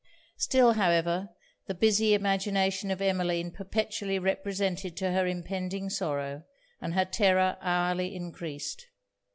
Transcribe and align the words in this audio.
Still, 0.37 0.73
however, 0.73 1.29
the 1.67 1.75
busy 1.75 2.15
imagination 2.15 2.89
of 2.89 3.03
Emmeline 3.03 3.51
perpetually 3.51 4.17
represented 4.17 4.97
to 4.97 5.11
her 5.11 5.27
impending 5.27 5.91
sorrow, 5.91 6.43
and 6.81 6.95
her 6.95 7.05
terror 7.05 7.59
hourly 7.61 8.15
encreased. 8.15 8.87